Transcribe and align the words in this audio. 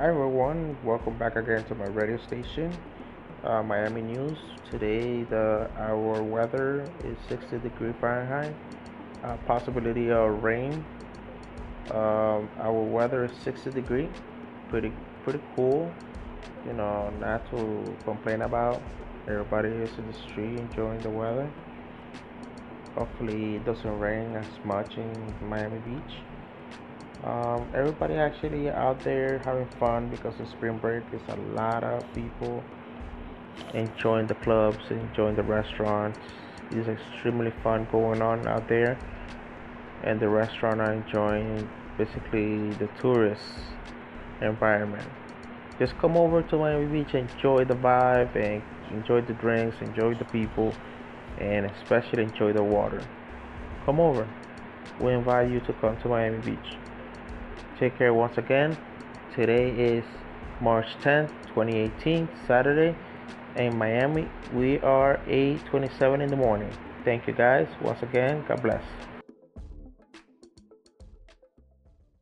Hi 0.00 0.08
everyone, 0.08 0.78
welcome 0.82 1.18
back 1.18 1.36
again 1.36 1.62
to 1.64 1.74
my 1.74 1.84
radio 1.84 2.16
station, 2.16 2.74
uh, 3.44 3.62
Miami 3.62 4.00
News. 4.00 4.38
Today, 4.70 5.24
the 5.24 5.68
our 5.76 6.22
weather 6.22 6.90
is 7.04 7.18
60 7.28 7.58
degree 7.58 7.92
Fahrenheit. 8.00 8.56
Uh, 9.22 9.36
possibility 9.46 10.10
of 10.10 10.42
rain. 10.42 10.82
Um, 11.90 12.48
our 12.60 12.82
weather 12.82 13.26
is 13.26 13.32
60 13.44 13.72
degree, 13.72 14.08
pretty 14.70 14.90
pretty 15.22 15.42
cool. 15.54 15.92
You 16.64 16.72
know, 16.72 17.12
not 17.20 17.44
to 17.50 17.94
complain 18.04 18.40
about. 18.40 18.80
Everybody 19.28 19.68
is 19.68 19.90
in 19.98 20.06
the 20.10 20.14
street 20.14 20.60
enjoying 20.60 21.00
the 21.00 21.10
weather. 21.10 21.50
Hopefully, 22.94 23.56
it 23.56 23.66
doesn't 23.66 23.98
rain 23.98 24.34
as 24.34 24.64
much 24.64 24.96
in 24.96 25.34
Miami 25.42 25.78
Beach. 25.80 26.14
Um, 27.24 27.68
everybody 27.74 28.14
actually 28.14 28.70
out 28.70 28.98
there 29.04 29.40
having 29.44 29.68
fun 29.78 30.08
because 30.08 30.38
of 30.40 30.48
spring 30.48 30.78
break. 30.78 31.02
is 31.12 31.20
a 31.28 31.36
lot 31.54 31.84
of 31.84 32.02
people 32.14 32.64
enjoying 33.74 34.26
the 34.26 34.34
clubs, 34.36 34.78
enjoying 34.88 35.36
the 35.36 35.42
restaurants. 35.42 36.18
It's 36.70 36.88
extremely 36.88 37.52
fun 37.62 37.86
going 37.92 38.22
on 38.22 38.46
out 38.48 38.68
there, 38.68 38.98
and 40.02 40.18
the 40.18 40.28
restaurant 40.28 40.80
are 40.80 40.92
enjoying 40.92 41.68
basically 41.98 42.70
the 42.78 42.88
tourist 43.02 43.42
environment. 44.40 45.06
Just 45.78 45.98
come 45.98 46.16
over 46.16 46.42
to 46.42 46.56
Miami 46.56 47.02
Beach, 47.02 47.14
enjoy 47.14 47.64
the 47.64 47.74
vibe, 47.74 48.34
and 48.34 48.62
enjoy 48.92 49.20
the 49.20 49.34
drinks, 49.34 49.76
enjoy 49.82 50.14
the 50.14 50.24
people, 50.26 50.72
and 51.38 51.66
especially 51.66 52.22
enjoy 52.22 52.54
the 52.54 52.62
water. 52.62 53.02
Come 53.84 54.00
over. 54.00 54.26
We 55.00 55.12
invite 55.12 55.50
you 55.50 55.60
to 55.60 55.72
come 55.74 55.98
to 55.98 56.08
Miami 56.08 56.38
Beach. 56.38 56.76
Take 57.80 57.96
care 57.96 58.12
once 58.12 58.36
again. 58.36 58.76
Today 59.34 59.70
is 59.70 60.04
March 60.60 60.84
10th, 61.02 61.30
2018, 61.54 62.28
Saturday. 62.46 62.94
In 63.56 63.74
Miami, 63.78 64.28
we 64.52 64.78
are 64.80 65.18
8:27 65.26 66.20
in 66.20 66.28
the 66.28 66.36
morning. 66.36 66.70
Thank 67.06 67.26
you 67.26 67.32
guys 67.32 67.68
once 67.80 68.02
again. 68.02 68.44
God 68.46 68.62
bless. 68.62 68.84